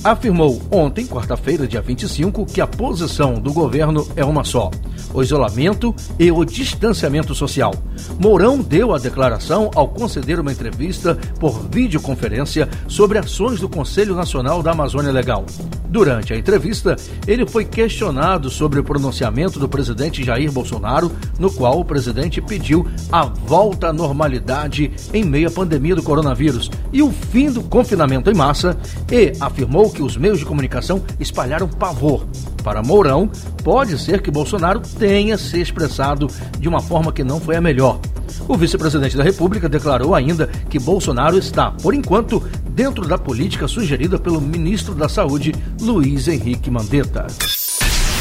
afirmou 0.05 0.63
ontem, 0.71 1.07
quarta-feira, 1.07 1.67
dia 1.67 1.83
25, 1.83 2.47
que 2.47 2.61
a 2.61 2.67
posição 2.67 3.35
do 3.35 3.53
governo 3.53 4.07
é 4.15 4.25
uma 4.25 4.45
só: 4.45 4.71
o 5.13 5.23
isolamento 5.23 5.95
e 6.19 6.31
o 6.31 6.45
distanciamento 6.45 7.35
social. 7.35 7.75
Mourão 8.19 8.59
deu 8.59 8.95
a 8.95 8.99
declaração 8.99 9.71
ao 9.75 9.89
conceder 9.89 10.39
uma 10.41 10.53
entrevista 10.53 11.17
por 11.39 11.69
videoconferência 11.69 12.69
sobre 12.89 13.19
ações 13.19 13.61
do 13.61 13.69
Conselho 13.69 14.15
Nacional 14.15 14.63
da 14.63 14.73
Amazônia 14.73 15.13
Legal. 15.13 15.45
Durante 15.91 16.33
a 16.33 16.39
entrevista, 16.39 16.95
ele 17.27 17.45
foi 17.45 17.65
questionado 17.65 18.49
sobre 18.49 18.79
o 18.79 18.85
pronunciamento 18.85 19.59
do 19.59 19.69
presidente 19.69 20.23
Jair 20.23 20.53
Bolsonaro, 20.53 21.11
no 21.37 21.51
qual 21.53 21.81
o 21.81 21.85
presidente 21.85 22.41
pediu 22.41 22.87
a 23.11 23.25
volta 23.25 23.89
à 23.89 23.93
normalidade 23.93 24.93
em 25.13 25.25
meio 25.25 25.49
à 25.49 25.51
pandemia 25.51 25.97
do 25.97 26.03
coronavírus 26.03 26.71
e 26.93 27.03
o 27.03 27.11
fim 27.11 27.51
do 27.51 27.63
confinamento 27.63 28.31
em 28.31 28.35
massa 28.35 28.79
e 29.11 29.33
afirmou 29.41 29.91
que 29.91 30.03
os 30.03 30.17
meios 30.17 30.39
de 30.39 30.45
comunicação 30.45 31.03
espalharam 31.19 31.67
pavor. 31.67 32.25
Para 32.63 32.83
Mourão, 32.83 33.29
pode 33.63 33.99
ser 33.99 34.21
que 34.21 34.31
Bolsonaro 34.31 34.81
tenha 34.81 35.37
se 35.37 35.61
expressado 35.61 36.27
de 36.59 36.69
uma 36.69 36.81
forma 36.81 37.13
que 37.13 37.25
não 37.25 37.41
foi 37.41 37.57
a 37.57 37.61
melhor. 37.61 38.01
O 38.49 38.57
vice-presidente 38.57 39.17
da 39.17 39.25
República 39.25 39.69
declarou 39.69 40.15
ainda 40.15 40.47
que 40.69 40.79
Bolsonaro 40.79 41.39
está, 41.39 41.71
por 41.71 41.95
enquanto, 41.95 42.41
dentro 42.71 43.07
da 43.07 43.19
política 43.19 43.69
sugerida 43.69 44.19
pelo 44.19 44.41
ministro 44.41 44.95
da 44.95 45.09
Saúde, 45.09 45.55
Luiz 45.81 46.29
Henrique 46.29 46.71
Mandetta. 46.71 47.27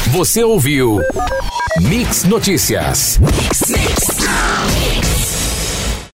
Você 0.08 0.42
ouviu 0.42 0.98
Mix 1.80 2.24
Notícias. 2.24 3.18
Mix. 3.18 3.99